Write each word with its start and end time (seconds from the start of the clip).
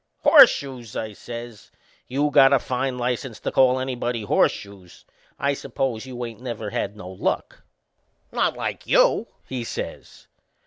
"Horseshoes!" 0.23 0.95
I 0.95 1.13
says. 1.13 1.69
"You 2.07 2.31
got 2.31 2.53
a 2.53 2.57
fine 2.57 2.97
license 2.97 3.39
to 3.41 3.51
call 3.51 3.79
anybody 3.79 4.23
Horseshoes! 4.23 5.05
I 5.37 5.53
suppose 5.53 6.07
you 6.07 6.25
ain't 6.25 6.41
never 6.41 6.71
had 6.71 6.97
no 6.97 7.07
luck?" 7.07 7.61
"Not 8.31 8.57
like 8.57 8.87
you," 8.87 9.27
he 9.47 9.63
says. 9.63 10.25